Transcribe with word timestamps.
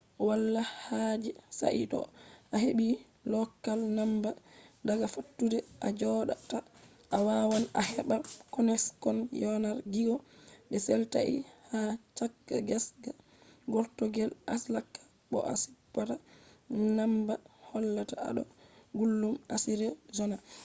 wala 0.27 0.61
haaje 0.85 1.31
sai 1.59 1.81
to 1.91 1.99
a 2.53 2.55
heɓi 2.65 2.87
lokal 3.33 3.81
namba 3.97 4.29
daga 4.87 5.05
fattude 5.15 5.57
a 5.85 5.87
jooɗa 5.99 6.33
ta,a 6.49 7.17
waawan 7.27 7.65
a 7.79 7.81
heɓa 7.91 8.15
konekshon 8.53 9.17
yanar 9.41 9.77
gizo 9.93 10.15
be 10.69 10.75
setlait 10.85 11.35
ha 11.71 11.79
caka 12.17 12.55
gesa 12.67 13.09
gortooɗe 13.71 14.21
alaska 14.53 15.01
bo 15.31 15.37
a 15.51 15.53
supta 15.61 16.13
namba 16.97 17.33
hollata 17.69 18.15
a 18.27 18.29
ɗo 18.37 18.43
gulɗum 18.97 19.35
arizona 19.53 20.35